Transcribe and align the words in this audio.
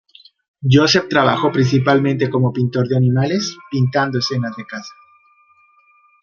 Joseph 0.63 1.09
trabajó 1.11 1.51
principalmente 1.51 2.27
como 2.31 2.51
pintor 2.51 2.87
de 2.87 2.97
animales, 2.97 3.55
pintando 3.69 4.17
escenas 4.17 4.55
de 4.57 4.65
caza. 4.65 4.91